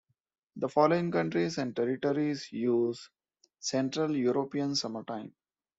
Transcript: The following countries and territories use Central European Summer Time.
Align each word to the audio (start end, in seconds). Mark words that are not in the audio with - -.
The 0.55 0.67
following 0.67 1.11
countries 1.11 1.59
and 1.59 1.75
territories 1.75 2.51
use 2.51 3.07
Central 3.59 4.15
European 4.17 4.73
Summer 4.73 5.03
Time. 5.03 5.35